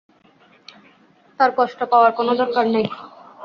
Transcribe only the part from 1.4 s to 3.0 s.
কষ্ট পাওয়ার কোনো দরকার নেই।